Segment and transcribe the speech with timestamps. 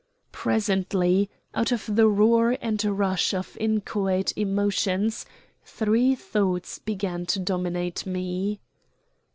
[0.31, 5.27] Presently, out of the roar and rush of inchoate emotions,
[5.63, 8.61] three thoughts began to dominate me.